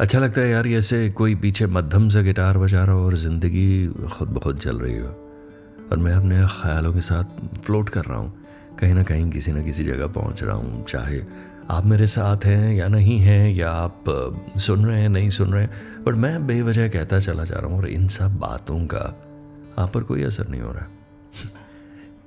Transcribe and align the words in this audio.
अच्छा 0.00 0.18
लगता 0.18 0.40
है 0.40 0.48
यार 0.50 0.66
ऐसे 0.68 1.08
कोई 1.10 1.34
पीछे 1.34 1.66
मध्यम 1.66 2.08
सा 2.08 2.20
गिटार 2.22 2.58
बजा 2.58 2.84
रहा 2.84 2.94
हो 2.94 3.04
और 3.04 3.14
ज़िंदगी 3.16 3.86
खुद 4.08 4.28
ब 4.28 4.38
खुद 4.38 4.58
चल 4.58 4.78
रही 4.78 4.96
हो। 4.98 5.08
और 5.92 5.98
मैं 5.98 6.12
अपने 6.12 6.40
ख्यालों 6.52 6.92
के 6.92 7.00
साथ 7.00 7.24
फ्लोट 7.64 7.88
कर 7.88 8.04
रहा 8.04 8.18
हूँ, 8.18 8.32
कहीं 8.80 8.94
ना 8.94 9.02
कहीं 9.02 9.30
किसी 9.30 9.52
न 9.52 9.64
किसी 9.64 9.84
जगह 9.84 10.06
पहुँच 10.06 10.42
रहा 10.42 10.56
हूँ, 10.56 10.84
चाहे 10.84 11.20
आप 11.70 11.86
मेरे 11.86 12.06
साथ 12.06 12.44
हैं 12.44 12.74
या 12.74 12.88
नहीं 12.88 13.18
हैं, 13.18 13.48
या 13.50 13.70
आप 13.70 14.04
सुन 14.58 14.84
रहे 14.86 15.00
हैं, 15.00 15.08
नहीं 15.08 15.30
सुन 15.30 15.52
रहे 15.52 15.62
हैं 15.62 16.04
बट 16.04 16.14
मैं 16.14 16.46
बेवजह 16.46 16.88
कहता 16.88 17.18
चला 17.18 17.44
जा 17.44 17.56
रहा 17.56 17.70
हूँ 17.70 17.78
और 17.78 17.88
इन 17.88 18.08
सब 18.08 18.36
बातों 18.38 18.78
का 18.86 19.04
आप 19.78 19.92
पर 19.92 20.02
कोई 20.02 20.22
असर 20.22 20.48
नहीं 20.48 20.60
हो 20.60 20.72
रहा। 20.72 20.86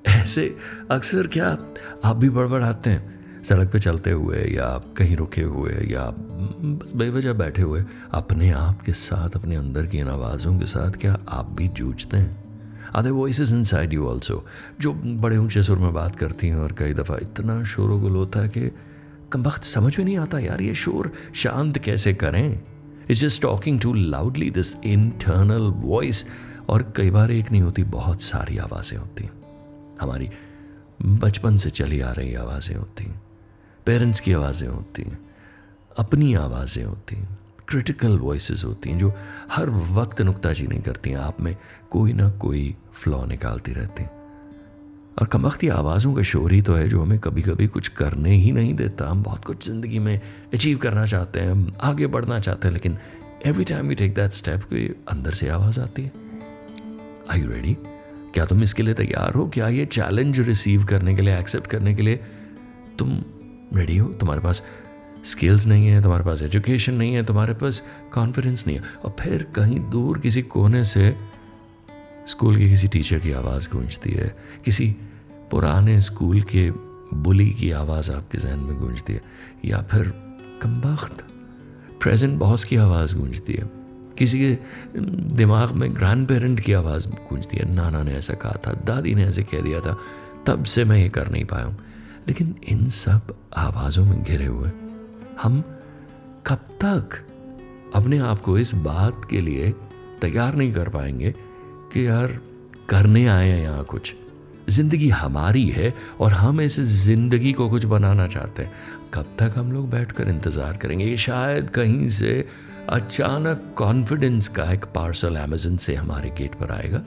ऐसे 0.21 0.55
अक्सर 0.91 1.27
क्या 1.27 1.57
आप 2.05 2.15
भी 2.15 2.29
बड़बड़ाते 2.29 2.89
हैं? 2.89 3.18
सड़क 3.43 3.71
पे 3.71 3.79
चलते 3.79 4.11
हुए 4.11 4.43
या 4.47 4.67
कहीं 4.97 5.15
रुके 5.15 5.41
हुए 5.41 5.73
या 5.91 6.03
बस 6.09 6.91
बेवजह 6.95 7.33
बैठे 7.33 7.61
हुए, 7.61 7.83
अपने 8.11 8.49
आप 8.51 8.81
के 8.81 8.93
साथ, 8.93 9.35
अपने 9.35 9.55
अंदर 9.55 9.85
की 9.85 9.97
इन 9.97 10.07
आवाज़ों 10.07 10.57
के 10.59 10.65
साथ 10.65 10.91
क्या 10.91 11.17
आप 11.29 11.49
भी 11.49 11.67
जूझते 11.69 12.17
हैं? 12.17 12.43
आधे 12.95 13.09
voice 13.09 13.41
in 13.41 13.63
side 13.63 13.93
you 13.93 14.05
also 14.07 14.43
जो 14.81 14.93
बड़े 14.93 15.37
ऊँचे 15.37 15.63
सुर 15.63 15.79
में 15.79 15.93
बात 15.93 16.15
करती 16.15 16.47
हैं 16.47 16.55
और 16.55 16.71
कई 16.71 16.93
दफ़ा 16.93 17.17
इतना 17.21 17.63
शोर 17.63 17.99
गुल 17.99 18.15
होता 18.15 18.39
है 18.39 18.49
कि 18.49 18.71
कम 19.31 19.43
वक्त 19.43 19.63
समझ 19.63 19.97
में 19.97 20.05
नहीं 20.05 20.17
आता 20.17 20.39
यार, 20.39 20.61
ये 20.61 20.73
शोर 20.73 21.11
शांत 21.35 21.77
कैसे 21.77 22.13
करें? 22.13 22.59
It's 23.09 23.21
just 23.21 23.41
talking 23.41 23.79
to 23.81 23.93
loudly 23.93 24.49
this 24.49 24.75
internal 24.83 25.71
voice 25.77 26.25
और 26.69 26.93
कई 26.95 27.09
बार 27.09 27.31
एक 27.31 27.51
नहीं 27.51 27.61
होती, 27.61 27.83
बहुत 27.83 28.21
सारी 28.21 28.57
आवाज़ें 28.57 28.97
होती 28.97 29.29
हमारी 30.01 30.29
बचपन 31.01 31.57
से 31.57 31.69
चली 31.69 31.99
आ 32.01 32.11
रही 32.11 32.33
आवाज़ें 32.35 32.75
होती 32.75 33.03
हैं। 33.03 33.21
पेरेंट्स 33.89 34.19
की 34.19 34.33
आवाज़ें 34.33 34.67
होती 34.67 35.03
हैं, 35.03 35.19
अपनी 35.97 36.33
आवाज़ें 36.35 36.83
होती 36.83 37.15
हैं 37.15 37.37
क्रिटिकल 37.67 38.17
वॉइसेस 38.19 38.63
होती 38.63 38.89
हैं, 38.89 38.97
जो 38.99 39.11
हर 39.51 39.69
वक्त 39.69 40.21
नुकताजी 40.21 40.67
नहीं 40.67 40.81
करती 40.81 41.09
हैं, 41.09 41.17
आप 41.17 41.41
में 41.41 41.55
कोई 41.91 42.13
ना 42.13 42.29
कोई 42.39 42.75
फ्लॉ 42.93 43.25
निकालती 43.25 43.73
रहती 43.73 44.03
हैं। 44.03 44.17
और 45.21 45.27
कमख्ती 45.27 45.67
आवाज़ों 45.69 46.13
का 46.13 46.23
शोर 46.23 46.53
ही 46.53 46.61
तो 46.61 46.73
है, 46.73 46.87
जो 46.89 47.01
हमें 47.01 47.19
कभी 47.19 47.41
कभी 47.41 47.67
कुछ 47.67 47.87
करने 47.87 48.35
ही 48.35 48.51
नहीं 48.51 48.73
देता। 48.73 49.09
हम 49.09 49.23
बहुत 49.23 49.45
कुछ 49.45 49.65
ज़िंदगी 49.65 49.99
में 49.99 50.19
अचीव 50.53 50.77
करना 50.77 51.05
चाहते 51.05 51.39
हैं, 51.39 51.51
हम 51.51 51.71
आगे 51.81 52.07
बढ़ना 52.07 52.39
चाहते 52.39 52.67
हैं, 52.67 52.73
लेकिन 52.73 52.97
every 53.45 53.63
time 53.63 53.89
you 53.89 53.95
take 53.95 54.13
that 54.15 54.31
step 54.31 54.63
कोई 54.63 54.85
अंदर 55.11 55.31
से 55.31 55.49
आवाज़ 55.49 55.79
आती 55.79 56.03
है। 56.03 56.11
आई 57.31 57.41
यू 57.41 57.49
रेडी 57.49 57.77
क्या 58.33 58.45
तुम 58.45 58.63
इसके 58.63 58.83
लिए 58.83 58.93
तैयार 58.93 59.33
हो? 59.33 59.47
क्या 59.47 59.67
ये 59.69 59.85
चैलेंज 59.87 60.39
रिसीव 60.39 60.85
करने 60.85 61.15
के 61.15 61.21
लिए 61.21 61.39
एक्सेप्ट 61.39 61.67
करने 61.67 61.93
के 61.93 62.01
लिए 62.01 62.19
तुम 62.99 63.21
रेडी 63.73 63.97
हो? 63.97 64.07
तुम्हारे 64.09 64.41
पास 64.41 64.67
स्किल्स 65.25 65.67
नहीं 65.67 65.87
है, 65.87 66.01
तुम्हारे 66.01 66.25
पास 66.25 66.41
एजुकेशन 66.41 66.93
नहीं 66.93 67.13
है, 67.13 67.25
तुम्हारे 67.25 67.53
पास 67.53 67.87
कॉन्फिडेंस 68.13 68.67
नहीं 68.67 68.77
है। 68.77 68.83
और 69.05 69.15
फिर 69.19 69.43
कहीं 69.55 69.89
दूर 69.89 70.19
किसी 70.19 70.41
कोने 70.41 70.83
से 70.83 71.15
स्कूल 72.27 72.57
के 72.57 72.69
किसी 72.69 72.87
टीचर 72.87 73.19
की 73.19 73.31
आवाज़ 73.31 73.69
गूंजती 73.71 74.11
है। 74.11 74.35
किसी 74.65 74.95
पुराने 75.51 76.01
स्कूल 76.01 76.41
के 76.41 76.71
बुली 77.13 77.49
की 77.49 77.71
आवाज़ 77.71 78.11
आपके 78.11 78.37
जहन 78.37 78.59
में 78.59 78.77
गूंजती 78.77 79.13
है। 79.13 79.21
या 79.65 79.81
फिर 79.81 80.13
कमबख्त 80.61 81.27
प्रेजेंट 82.01 82.39
बॉस 82.39 82.63
की 82.63 82.75
आवाज़ 82.75 83.17
गूंजती 83.17 83.53
है। 83.53 83.69
किसी 84.17 84.39
के 84.39 84.57
दिमाग 85.35 85.71
में 85.71 85.95
ग्रैंड 85.95 86.27
पेरेंट 86.27 86.59
की 86.59 86.73
आवाज़ 86.73 87.07
गूंजती 87.07 87.57
है। 87.57 87.73
नाना 87.73 88.03
ने 88.03 88.11
ऐसा 88.11 88.33
कहा 88.33 88.59
था, 88.67 88.73
दादी 88.73 89.15
ने 89.15 89.23
ऐसे 89.25 89.43
कह 89.43 89.61
दिया 89.61 89.79
था। 89.79 89.97
तब 90.45 90.63
से 90.63 90.83
मैं 90.85 90.97
ये 90.97 91.09
कर 91.09 91.31
नहीं 91.31 91.45
पाया 91.45 91.65
हूँ। 91.65 91.79
लेकिन 92.29 92.55
इन 92.69 92.87
सब 92.89 93.33
आवाज़ों 93.57 94.05
में 94.05 94.21
घिरे 94.23 94.45
हुए, 94.45 94.69
हम 95.41 95.61
कब 96.47 96.67
तक 96.83 97.15
अपने 97.95 98.17
आप 98.17 98.41
को 98.41 98.57
इस 98.57 98.73
बात 98.75 99.21
के 99.29 99.41
लिए 99.41 99.71
तैयार 100.21 100.55
नहीं 100.55 100.73
कर 100.73 100.89
पाएँगे 100.89 101.33
कि 101.93 102.05
यार, 102.07 102.39
करने 102.89 103.25
आए 103.27 103.49
हैं 103.49 103.61
यहाँ 103.61 103.83
कुछ। 103.83 104.13
ज़िंदगी 104.69 105.09
हमारी 105.09 105.67
है 105.69 105.93
और 106.19 106.33
हम 106.33 106.61
इस 106.61 106.79
ज़िंदगी 106.79 107.53
को 107.53 107.69
कुछ 107.69 107.85
बनाना 107.85 108.27
चाहते 108.27 108.63
हैं। 108.63 108.71
कब 109.13 109.35
तक 109.39 109.53
हम 109.57 109.71
लोग 109.71 109.89
बैठकर 109.89 110.29
इंतज़ार 110.29 110.77
करेंगे? 110.77 111.05
ये 111.05 111.17
शायद 111.17 111.69
कहीं 111.69 112.09
से 112.09 112.45
अचानक 112.89 113.73
कॉन्फिडेंस 113.77 114.47
का 114.47 114.71
एक 114.73 114.85
पार्सल 114.85 115.35
अमेजन 115.35 115.77
से 115.77 115.95
हमारे 115.95 116.29
गेट 116.29 116.55
पर 116.55 116.71
आएगा। 116.71 117.03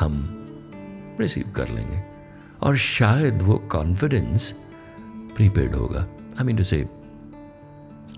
हम 0.00 0.22
रिसीव 1.20 1.52
कर 1.56 1.68
लेंगे। 1.68 2.09
और 2.62 2.76
शायद 2.76 3.42
वो 3.42 3.58
कॉन्फिडेंस 3.58 4.52
प्रीपेड 5.36 5.74
होगा। 5.74 6.00
I 6.38 6.44
mean 6.44 6.56
to 6.56 6.62
say 6.62 6.88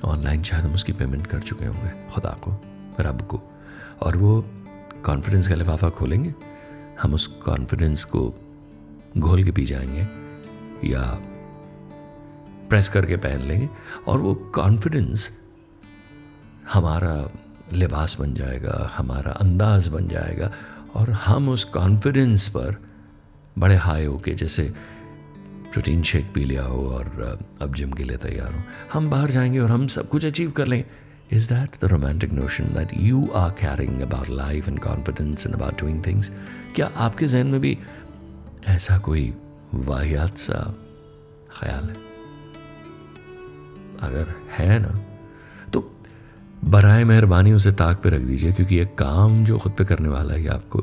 online 0.05 0.43
शायद 0.43 0.65
हम 0.65 0.75
उसकी 0.75 0.93
पेमेंट 0.93 1.27
कर 1.27 1.41
चुके 1.41 1.65
होंगे, 1.65 1.91
खुदा 2.15 2.31
को, 2.31 2.63
रब 3.01 3.23
को। 3.23 3.43
और 4.03 4.17
वो 4.17 4.45
कॉन्फिडेंस 5.05 5.49
का 5.49 5.55
लिफाफा 5.55 5.89
खोलेंगे, 5.89 6.35
हम 7.03 7.15
उस 7.15 7.27
कॉन्फिडेंस 7.27 8.05
को 8.05 8.35
घोल 9.19 9.45
के 9.45 9.51
पी 9.51 9.65
जाएँगे 9.65 10.09
या 10.89 11.19
प्रेस 12.69 12.89
करके 12.89 13.17
पहन 13.17 13.41
लेंगे 13.41 13.69
और 14.07 14.19
वो 14.19 14.35
कॉन्फिडेंस 14.35 15.41
हमारा 16.73 17.31
लिबास 17.73 18.21
बन 18.21 18.35
जाएगा, 18.35 18.93
हमारा 18.97 19.33
अंदाज 19.33 19.89
बन 19.89 20.09
जाएगा 20.09 20.53
और 20.95 21.11
हम 21.11 21.49
उस 21.49 21.65
कॉन्फिडेंस 21.65 22.49
पर 22.49 22.92
बड़े 23.59 23.77
हाई 23.77 24.05
होके 24.05 24.35
जैसे 24.35 24.73
प्रोटीन 25.73 26.03
शेक 26.03 26.33
पी 26.35 26.45
लिया 26.45 26.65
हो 26.65 26.89
और 26.89 27.39
अब 27.63 27.75
जिम 27.75 27.91
के 27.91 28.05
लिए 28.05 28.17
तैयार 28.17 28.55
हो। 28.55 28.63
हम 28.93 29.11
बाहर 29.11 29.31
जाएँगे 29.31 29.59
और 29.59 29.71
हम 29.71 29.87
सब 29.87 30.09
कुछ 30.09 30.27
अचीव 30.27 30.51
कर 30.51 30.67
लें 30.67 30.85
Is 31.33 31.45
that 31.49 31.77
the 31.81 31.89
romantic 31.91 32.33
notion 32.33 32.67
that 32.77 32.91
you 33.03 33.19
are 33.31 33.51
carrying 33.59 33.95
about 34.07 34.27
life 34.29 34.67
and 34.69 34.79
confidence 34.81 35.47
and 35.47 35.55
about 35.55 35.77
doing 35.77 36.03
things? 36.05 36.31
क्या 36.75 36.91
आपके 36.97 37.27
जहन 37.27 37.47
में 37.47 37.61
भी 37.61 37.79
ऐसा 38.67 38.99
कोई 38.99 39.35
वाहियात 39.75 40.39
सा 40.39 40.75
ख्याल 41.61 41.85
है? 41.85 41.97
अगर 44.01 44.35
है 44.53 44.79
ना 44.79 45.01
तो 45.73 46.01
बरए 46.65 47.05
मेहरबानी 47.05 47.53
उसे 47.53 47.73
ताक 47.73 48.03
पे 48.03 48.09
रख 48.09 48.21
दीजिए, 48.21 48.53
क्योंकि 48.53 48.77
ये 48.77 48.85
काम 48.85 49.45
जो 49.45 49.59
खुद 49.59 49.73
पे 49.73 49.85
करने 49.85 50.09
वाला 50.09 50.35
है, 50.35 50.43
ये 50.43 50.49
आपको 50.49 50.79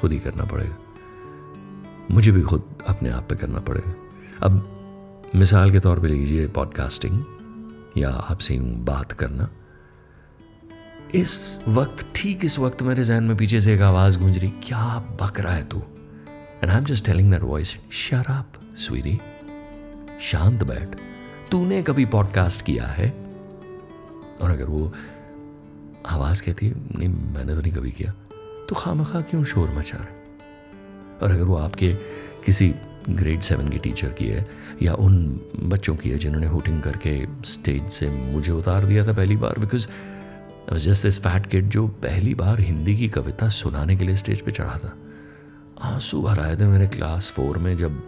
खुद 0.00 0.12
ही 0.12 0.18
करना 0.18 0.44
पड़ेगा। 0.44 0.76
मुझे 2.10 2.32
भी 2.32 2.42
खुद 2.42 2.62
अपने 2.88 3.10
आप 3.10 3.28
पे 3.28 3.36
करना 3.36 3.58
पड़ेगा 3.58 3.94
अब 4.42 4.76
मिसाल 5.34 5.70
के 5.70 5.80
तौर 5.80 6.00
पे 6.00 6.08
लीजिए 6.08 6.48
पॉडकास्टिंग 6.48 7.24
या 7.96 8.10
आपसे 8.10 8.60
बात 8.60 9.12
करना। 9.12 9.48
इस 11.14 11.60
वक्त, 11.68 12.06
ठीक 12.14 12.44
इस 12.44 12.58
वक्त 12.58 12.82
मेरे 12.82 13.04
जहन 13.04 13.24
में 13.24 13.36
पीछे 13.36 13.60
से 13.60 13.74
एक 13.74 13.80
आवाज़ 13.80 14.18
गूंज 14.18 14.38
रही, 14.38 14.50
क्या 14.50 14.98
बक 15.22 15.40
रहा 15.40 15.54
है 15.54 15.64
तू? 15.64 15.78
And 16.62 16.70
I 16.70 16.78
am 16.78 16.84
just 16.84 17.06
telling 17.06 17.30
that 17.30 17.42
voice 17.42 17.76
शराब 17.92 18.76
स्वीरी 18.76 19.20
शांत 20.20 20.64
बैठ। 20.64 20.96
तूने 21.50 21.82
कभी 21.82 22.06
पॉडकास्ट 22.06 22.62
किया 22.62 22.86
है? 22.86 23.10
और 24.42 24.50
अगर 24.50 24.64
वो 24.64 24.92
आवाज़ 26.08 26.42
कहती 26.42 26.68
है, 26.68 26.98
नहीं, 26.98 27.08
मैंने 27.08 27.54
तो 27.54 27.60
नहीं 27.60 27.72
कभी 27.72 27.90
किया। 27.90 28.12
तो 28.68 28.74
खामखा 28.74 29.20
क्यों 29.20 29.44
शोर 29.44 29.70
मचा 29.70 29.98
रहे 29.98 30.19
और 31.22 31.30
अगर 31.30 31.44
वो 31.44 31.56
आपके 31.56 31.92
किसी 32.46 32.72
ग्रेड 33.10 33.40
सेवन 33.40 33.68
की 33.68 33.78
टीचर 33.78 34.08
की 34.08 34.26
है, 34.26 34.46
या 34.82 34.94
उन 34.94 35.40
बच्चों 35.62 35.94
की 35.96 36.10
है 36.10 36.18
जिन्होंने 36.18 36.46
हुटिंग 36.46 36.80
करके 36.82 37.12
स्टेज 37.44 37.88
से 37.90 38.10
मुझे 38.10 38.52
उतार 38.52 38.84
दिया 38.86 39.06
था 39.06 39.12
पहली 39.12 39.36
बार 39.36 39.58
because 39.58 39.88
just 40.76 41.02
this 41.02 41.18
fat 41.20 41.46
kid 41.46 41.68
जो 41.68 41.86
पहली 42.02 42.34
बार 42.34 42.60
हिंदी 42.60 42.96
की 42.96 43.08
कविता 43.08 43.48
सुनाने 43.48 43.96
के 43.96 44.04
लिए 44.04 44.16
स्टेज 44.16 44.40
पे 44.40 44.50
चढ़ा 44.50 44.78
था। 44.84 44.96
आँसू 45.84 46.22
भर 46.22 46.40
आए 46.40 46.56
थे 46.56 46.66
मेरे 46.66 46.86
क्लास 46.88 47.30
फोर 47.30 47.58
में 47.58 47.76
जब 47.76 48.02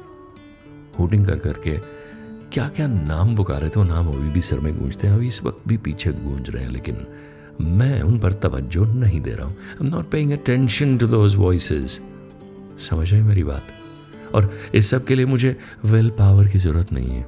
हुटिंग 0.98 1.26
कर 1.26 1.38
करके 1.38 1.78
क्या 2.52 2.68
क्या 2.68 2.86
नाम 2.86 3.34
पुकारे 3.36 3.68
थे, 3.68 3.80
वो 3.80 3.84
नाम 3.84 4.08
अभी 4.08 4.28
भी 4.30 4.40
सर 4.42 4.60
में 4.60 4.78
गूंजते 4.78 5.06
हैं, 5.06 5.14
अभी 5.14 5.26
इस 5.26 5.42
वक्त 5.44 5.68
भी 5.68 5.76
पीछे 5.76 6.12
गूंज 6.12 6.50
रहे 6.50 6.62
हैं, 6.64 6.70
लेकिन 6.70 7.06
मैं 7.60 8.00
उन 8.02 8.18
पर 8.18 8.32
तवज्जो 8.32 8.84
नहीं 8.84 9.20
दे 9.20 9.32
रहा 9.32 9.46
हूँ। 9.46 9.54
I 9.54 9.86
am 9.86 9.94
not 9.94 10.10
paying 10.10 10.32
attention 10.32 10.96
to 10.98 11.06
those 11.06 11.36
voices 11.36 12.00
समझ 12.78 13.12
रहे 13.12 13.22
मेरी 13.22 13.44
बात? 13.44 13.62
और 14.34 14.58
इस 14.74 14.90
सब 14.90 15.04
के 15.04 15.14
लिए 15.14 15.26
मुझे 15.26 15.56
विल 15.84 16.10
पावर 16.10 16.48
की 16.48 16.58
ज़रूरत 16.58 16.92
नहीं 16.92 17.10
है। 17.10 17.26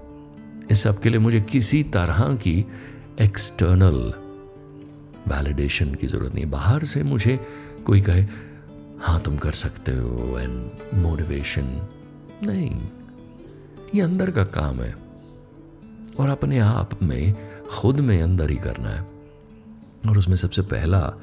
इस 0.70 0.82
सब 0.82 1.00
के 1.00 1.08
लिए 1.08 1.18
मुझे 1.18 1.40
किसी 1.40 1.82
तरह 1.82 2.34
की 2.34 2.66
एक्सटर्नल 3.20 4.12
वैलिडेशन 5.28 5.94
की 5.94 6.06
ज़रूरत 6.06 6.34
नहीं 6.34 6.46
बाहर 6.46 6.84
से 6.84 7.02
मुझे 7.02 7.40
कोई 7.86 8.00
कहे 8.00 8.26
हाँ 9.00 9.20
तुम 9.20 9.36
कर 9.36 9.52
सकते 9.52 9.92
हो 9.92 10.38
एंड 10.38 10.70
मोटिवेशन 10.94 11.88
नहीं। 12.42 12.82
ये 13.94 14.00
अंदर 14.00 14.30
का 14.30 14.44
काम 14.44 14.80
है। 14.80 14.94
और 16.20 16.28
अपने 16.28 16.58
आप 16.58 17.02
में, 17.02 17.34
खुद 17.70 18.00
में 18.00 18.22
अंदर 18.22 18.50
ही 18.50 18.56
करना 18.56 18.88
है। 18.88 19.00
और 20.08 20.18
उसमें 20.18 20.36
सबसे 20.36 20.62
पहला 20.62 21.14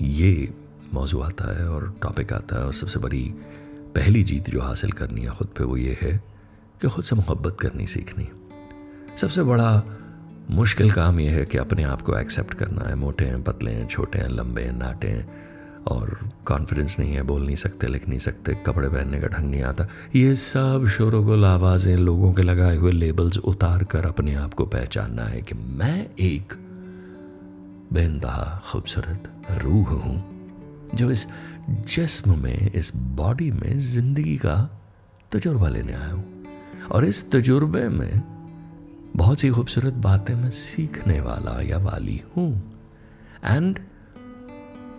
ये 0.00 0.54
मौजू 0.94 1.20
आता 1.20 1.58
है 1.58 1.68
और 1.68 1.98
टॉपिक 2.02 2.32
आता 2.32 2.56
है 2.56 2.66
और 2.66 2.74
सबसे 2.74 2.98
बड़ी 2.98 3.34
पहली 3.94 4.22
जीत 4.22 4.50
जो 4.50 4.60
हासिल 4.60 4.92
करनी 4.92 5.20
है 5.20 5.30
खुद 5.30 5.48
पे 5.48 5.64
वो 5.64 5.76
ये 5.76 5.98
है 6.00 6.22
कि 6.82 6.88
खुद 6.88 7.04
से 7.04 7.16
मोहब्बत 7.16 7.56
करनी 7.60 7.86
सीखनी 7.86 8.28
सबसे 9.16 9.42
बड़ा 9.42 9.82
मुश्किल 10.50 10.90
काम 10.90 11.20
यह 11.20 11.32
है 11.32 11.44
कि 11.44 11.58
अपने 11.58 11.82
आप 11.82 12.02
को 12.02 12.18
एक्सेप्ट 12.18 12.54
करना 12.54 12.88
है। 12.88 12.94
मोटे 12.94 13.24
हैं, 13.24 13.42
पतले 13.42 13.70
हैं, 13.70 13.88
छोटे 13.88 14.18
हैं, 14.18 14.28
लंबे 14.28 14.62
हैं, 14.62 14.72
नाटे 14.72 15.08
हैं 15.08 15.32
और 15.84 16.30
कॉन्फिडेंस 16.44 16.98
नहीं 16.98 17.12
है, 17.12 17.22
बोल 17.22 17.44
नहीं 17.46 17.56
सकते, 17.56 17.86
लिख 17.86 18.08
नहीं 18.08 18.18
सकते, 18.18 18.54
कपड़े 18.54 18.88
पहनने 18.88 19.20
का 19.20 19.26
ढंग 19.26 19.50
नहीं 19.50 19.62
आता। 19.62 19.86
ये 20.16 20.34
सब 20.34 20.86
शोरगुल 20.86 21.44
आवाज़ें 21.44 21.96
लोगों 21.96 22.32
के 22.32 22.42
लगाए 22.42 22.76
हुए 22.76 22.92
लेबल्स 22.92 23.38
उतार 23.38 23.84
कर 23.84 24.06
अपने 24.06 24.34
आप 24.34 24.54
को 24.54 24.66
पहचानना 24.66 25.24
है 25.24 25.42
कि 25.42 25.54
मैं 25.54 26.06
एक 26.20 26.54
बेनतहा 27.92 28.62
खूबसूरत 28.72 29.32
रूह 29.62 29.88
हूँ। 29.88 30.39
जो 30.94 31.10
इस 31.10 31.26
जिस्म 31.70 32.38
में, 32.38 32.72
इस 32.72 32.92
बॉडी 32.96 33.50
में 33.50 33.78
ज़िंदगी 33.78 34.36
का 34.36 34.56
तजुर्बा 35.32 35.68
लेने 35.68 35.92
आया 35.92 36.12
हूँ। 36.12 36.44
और 36.92 37.04
इस 37.04 37.30
तजुर्बे 37.32 37.88
में 37.88 38.22
बहुत 39.16 39.40
सी 39.40 39.50
खूबसूरत 39.50 39.94
बातें 39.94 40.34
मैं 40.34 40.50
सीखने 40.50 41.20
वाला 41.20 41.60
या 41.62 41.78
वाली 41.78 42.20
हूँ। 42.36 42.50
एंड 43.44 43.78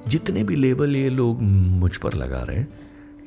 जितने 0.07 0.43
भी 0.43 0.55
लेबल 0.55 0.95
ये 0.95 1.09
लोग 1.09 1.41
मुझ 1.41 1.95
पर 1.97 2.13
लगा 2.13 2.41
रहे 2.43 2.57
हैं, 2.57 2.67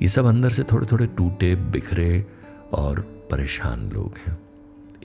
ये 0.02 0.08
सब 0.08 0.24
अंदर 0.24 0.50
से 0.50 0.62
थोड़े 0.62 0.86
थोड़े 0.92 1.06
टूटे, 1.06 1.54
बिखरे 1.54 2.26
और 2.72 3.00
परेशान 3.30 3.88
लोग 3.90 4.14
हैं। 4.26 4.38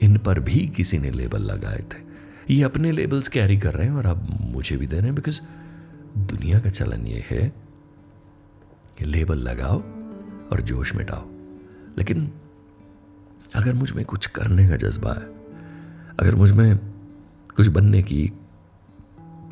इन 0.02 0.16
पर 0.18 0.40
भी 0.40 0.66
किसी 0.68 0.98
ने 0.98 1.10
लेबल 1.10 1.42
लगाए 1.42 1.84
थे। 1.92 2.02
ये 2.54 2.62
अपने 2.62 2.92
लेबल्स 2.92 3.28
कैरी 3.28 3.56
कर 3.58 3.74
रहे 3.74 3.86
हैं 3.86 3.94
और 3.94 4.06
अब 4.06 4.26
मुझे 4.40 4.76
भी 4.76 4.86
दे 4.86 4.96
रहे 4.96 5.06
हैं 5.06 5.14
बिकॉज़ 5.14 5.40
दुनिया 6.18 6.58
का 6.58 6.70
चलन 6.70 7.06
ये 7.06 7.24
है 7.30 7.52
कि 8.98 9.04
लेबल 9.04 9.38
लगाओ 9.38 9.78
और 10.52 10.60
जोश 10.60 10.94
मिटाओ। 10.94 11.28
लेकिन 11.98 12.32
अगर 13.54 13.74
मुझमें 13.74 14.04
कुछ 14.04 14.26
करने 14.26 14.68
का 14.68 14.76
जज्बा 14.76 15.12
है, 15.12 15.40
अगर 16.20 16.34
मुझमें 16.34 16.78
कुछ 17.56 17.66
बनने 17.66 18.02
की 18.02 18.32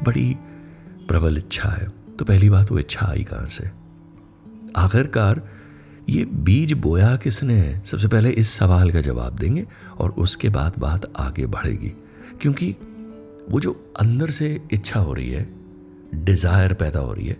बड़ी 0.06 0.36
प्रबल 1.08 1.38
इच्छा 1.38 1.68
है 1.68 1.88
तो 1.88 2.24
पहली 2.24 2.50
बात 2.50 2.72
वो 2.72 2.78
इच्छा 2.78 3.06
आई 3.06 3.24
कहाँ 3.24 3.48
से? 3.48 3.70
आखिरकार 4.76 5.48
ये 6.08 6.24
बीज 6.24 6.72
बोया 6.72 7.16
किसने 7.16 7.54
है? 7.54 7.84
सबसे 7.84 8.08
पहले 8.08 8.30
इस 8.30 8.48
सवाल 8.48 8.90
का 8.90 9.00
जवाब 9.00 9.38
देंगे 9.38 9.66
और 9.98 10.10
उसके 10.10 10.48
बाद 10.48 10.72
बात 10.78 11.12
आगे 11.16 11.46
बढ़ेगी। 11.46 11.88
क्योंकि 12.40 12.76
वो 13.50 13.60
जो 13.60 13.94
अंदर 14.00 14.30
से 14.30 14.62
इच्छा 14.72 15.00
हो 15.00 15.12
रही 15.12 15.30
है 15.30 15.57
डिज़ायर 16.14 16.74
पैदा 16.74 17.00
हो 17.00 17.12
रही 17.12 17.26
है। 17.26 17.36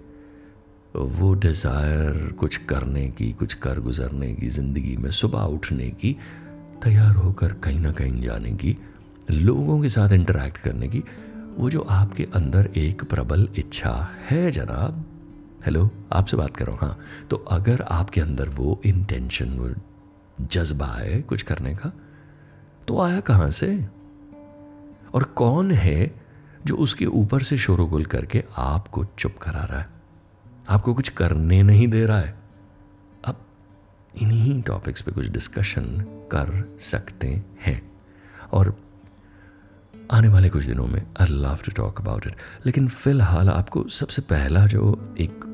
वो 0.97 1.35
डिज़ायर 1.35 2.33
कुछ 2.33 2.57
करने 2.57 3.09
की, 3.09 3.33
कुछ 3.33 3.55
कर 3.55 3.81
गुजरने 3.81 4.35
की, 4.35 4.49
ज़िंदगी 4.49 4.97
में 4.97 5.11
सुबह 5.11 5.41
उठने 5.41 5.89
की, 5.91 6.17
तैयार 6.85 7.15
होकर 7.15 7.53
कहीं 7.53 7.81
ना 7.81 7.93
कहीं 7.93 8.23
जाने 8.23 8.51
की, 8.51 8.77
लोगों 9.31 9.81
के 9.83 9.89
साथ 9.89 10.13
इंटरेक्ट 10.13 10.59
करने 10.59 10.89
की, 10.89 11.03
वो 11.57 11.71
जो 11.71 11.81
आपके 11.81 12.25
अंदर 12.35 12.71
एक 12.77 13.05
प्रबल 13.05 13.49
इच्छा 13.59 14.11
है 14.29 14.51
जनाब। 14.51 15.05
हेलो 15.67 15.91
आपसे 16.13 16.37
बात 16.37 16.57
कर 16.57 16.67
रहा 16.67 16.77
हूँ 16.77 16.81
हाँ। 16.83 16.99
तो 17.31 17.37
अगर 17.37 17.83
आपके 17.83 18.21
अंदर 18.21 18.49
वो 18.49 18.81
इंटेंशन 18.87 19.59
वो 19.59 19.69
जज्बा 20.41 20.87
है 20.87 21.21
कुछ 21.23 21.43
करने 21.43 21.75
का 21.75 21.93
तो 22.89 23.01
आया 23.01 23.21
कहाँ 23.21 23.51
से? 23.51 23.69
और 25.15 25.23
कौन 25.25 25.71
है 25.71 26.28
जो 26.69 26.77
उसके 26.77 27.07
ऊपर 27.07 27.43
से 27.43 27.59
शोरगुल 27.59 28.05
करके 28.05 28.45
आपको 28.57 29.05
चुप 29.19 29.37
करा 29.43 29.65
रहा 29.65 29.81
है। 29.81 29.89
आपको 30.69 30.95
कुछ 30.95 31.09
करने 31.09 31.63
नहीं 31.63 31.89
दे 31.89 32.07
रहा 32.07 32.21
है। 32.21 32.39
अब 33.25 33.47
इन्हीं 34.23 34.63
टॉपिक्स 34.63 35.03
पे 35.03 35.13
कुछ 35.13 35.29
डिस्कशन 35.29 35.83
कर 36.33 36.77
सकते 36.81 37.43
हैं। 37.67 37.93
और 38.53 38.83
आने 40.11 40.29
वाले 40.29 40.49
कुछ 40.49 40.65
दिनों 40.65 40.87
में 40.87 41.07
I 41.21 41.27
love 41.31 41.59
to 41.65 41.73
talk 41.73 42.01
about 42.01 42.27
it 42.27 42.35
लेकिन 42.67 42.89
फ़िलहाल 42.89 43.49
आपको 43.49 43.89
सबसे 43.89 44.23
पहला 44.23 44.67
जो 44.67 45.15
एक 45.21 45.45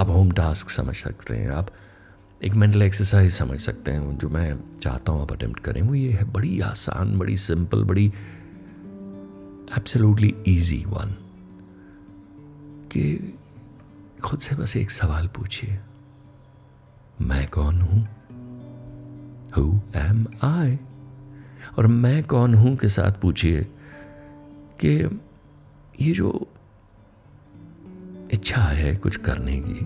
आप 0.00 0.08
होम 0.08 0.30
टास्क 0.30 0.70
समझ 0.70 0.96
सकते 0.96 1.36
हैं, 1.36 1.50
आप 1.50 1.70
एक 2.44 2.54
मेंटल 2.54 2.82
एक्सरसाइज 2.82 3.32
समझ 3.32 3.60
सकते 3.60 3.92
हैं, 3.92 4.18
जो 4.18 4.28
मैं 4.28 4.78
चाहता 4.82 5.12
हूँ 5.12 5.22
आप 5.22 5.32
अटेम्प्ट 5.32 5.60
करें, 5.60 5.82
वो 5.82 5.94
ये 5.94 6.12
है, 6.12 6.24
बड़ी 6.24 6.60
आसान, 6.60 7.18
बड़ी 7.18 7.36
सिंपल 7.36 7.84
बड़ी 7.84 8.12
एब्सोल्युटली 9.72 10.34
इजी 10.46 10.84
वन 10.84 11.16
कि 12.92 13.38
खुद 14.22 14.40
से 14.40 14.56
बस 14.56 14.76
एक 14.76 14.90
सवाल 14.90 15.26
पूछिए। 15.26 15.78
मैं 17.20 17.48
कौन 17.48 17.80
हूँ? 17.80 18.08
हु 19.56 19.80
एम 19.96 20.26
आई 20.42 20.78
और 21.78 21.86
मैं 21.86 22.24
कौन 22.24 22.54
हूँ 22.54 22.76
के 22.76 22.88
साथ 22.88 23.12
पूछिए 23.12 23.64
कि 24.84 25.20
ये 26.00 26.12
जो 26.12 26.48
इच्छा 28.32 28.62
है 28.62 28.96
कुछ 28.96 29.16
करने 29.16 29.60
की, 29.60 29.84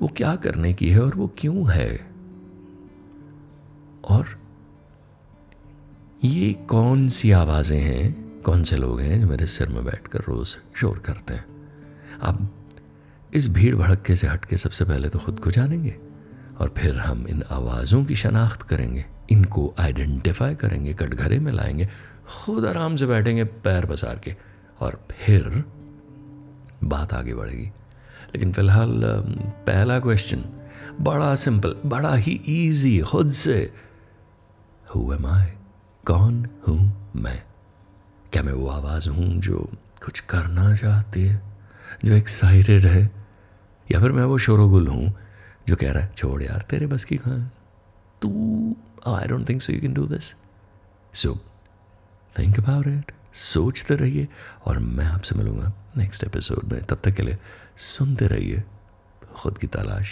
वो 0.00 0.08
क्या 0.08 0.36
करने 0.36 0.74
की 0.74 0.90
है 0.90 1.02
और 1.02 1.14
वो 1.14 1.34
क्यों 1.38 1.70
है? 1.70 2.10
और 4.08 4.26
ये 6.24 6.52
कौन 6.52 7.08
सी 7.08 7.30
आवाज़ें 7.30 7.80
हैं 7.80 8.29
कौन 8.44 8.62
से 8.62 8.76
लोग 8.76 9.00
हैं 9.00 9.20
जो 9.20 9.26
मेरे 9.28 9.46
सिर 9.46 9.68
में 9.68 9.84
बैठकर 9.84 10.18
रोज 10.28 10.56
शोर 10.76 10.98
करते 10.98 11.34
हैं? 11.34 11.44
अब 12.22 12.48
इस 13.34 13.48
भीड़ 13.48 13.74
भड़के 13.76 14.16
से 14.16 14.26
हटके 14.26 14.56
सबसे 14.56 14.84
पहले 14.84 15.08
तो 15.08 15.18
खुद 15.18 15.38
को 15.38 15.50
जानेंगे 15.50 15.96
और 16.60 16.74
फिर 16.78 16.98
हम 16.98 17.26
इन 17.28 17.42
आवाज़ों 17.50 18.04
की 18.04 18.14
शनाख्त 18.14 18.62
करेंगे, 18.62 19.04
इनको 19.30 19.74
आइडेंटिफाई 19.78 20.54
करेंगे, 20.54 20.94
कटघरे 20.94 21.38
में 21.38 21.52
लाएँगे, 21.52 21.88
खुद 22.44 22.66
आराम 22.66 22.96
से 22.96 23.06
बैठेंगे 23.06 23.44
पैर 23.44 23.86
पसार 23.86 24.18
के 24.18 24.36
और 24.80 25.00
फिर 25.10 25.64
बात 26.84 27.12
आगे 27.12 27.34
बढ़ेगी। 27.34 27.66
लेकिन 28.34 28.52
फ़िलहाल 28.52 29.02
पहला 29.66 29.98
क्वेश्चन 30.00 30.44
बड़ा 31.00 31.34
सिंपल 31.34 31.76
बड़ा 31.86 32.14
ही 32.14 32.32
इजी 32.48 32.98
खुद 33.00 33.32
से 33.32 33.72
हु 34.94 35.12
एम 35.14 35.26
आई 35.26 35.46
कौन 36.06 36.46
क्या 38.32 38.42
मैं 38.42 38.52
वो 38.52 38.68
आवाज़ 38.68 39.08
हूँ 39.08 39.40
जो 39.40 39.58
कुछ 40.04 40.20
करना 40.20 40.74
चाहती 40.76 41.24
है 41.24 41.40
जो 42.04 42.12
एक्साइटेड 42.12 42.86
है? 42.86 43.02
या 43.92 44.00
फिर 44.00 44.12
मैं 44.12 44.24
वो 44.24 44.38
शोरोगुल 44.38 44.86
हूँ 44.88 45.14
जो 45.68 45.76
कह 45.76 45.92
रहा 45.92 46.02
है, 46.02 46.12
छोड़ 46.16 46.42
यार, 46.42 46.62
तेरे 46.70 46.86
बस 46.86 47.04
की 47.04 47.16
कहाँ 47.16 47.50
तू 48.22 48.76
I 49.06 49.28
don't 49.28 49.48
think 49.48 49.62
so 49.62 49.72
you 49.72 49.80
can 49.80 49.94
do 49.94 50.06
this 50.06 50.34
so 51.14 51.38
think 52.38 52.58
about 52.58 52.86
it 52.86 53.12
सोचते 53.34 53.94
रहिए, 53.94 54.28
और 54.64 54.78
मैं 54.78 55.06
आपसे 55.06 55.34
मिलूँगा 55.34 55.72
नेक्स्ट 55.96 56.24
एपिसोड 56.24 56.72
में। 56.72 56.82
तब 56.82 57.00
तक 57.04 57.10
के 57.10 57.22
लिए 57.22 57.38
सुनते 57.76 58.26
रहिए 58.26 58.62
खुद 59.34 59.58
की 59.58 59.66
तलाश। 59.66 60.10